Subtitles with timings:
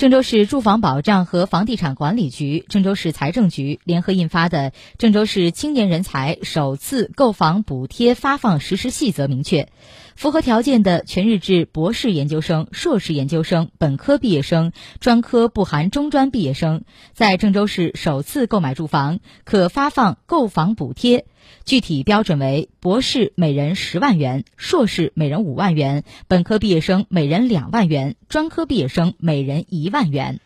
[0.00, 9.68] 郑州市住房保障和房地产管理局、郑州市财政局联合印发的《郑州市青年人才首次购房补贴发放实施细则》明确，
[10.20, 16.84] 符合条件的全日制博士研究生、硕士研究生、本科毕业生、专科不含中专毕业生，
[17.14, 21.24] 在郑州市首次购买住房，可发放购房补贴。
[21.64, 30.38] 具体标准为：博士每人十万元，硕士每人五万元，本科毕业生每人两万元，专科毕业生每人一万元。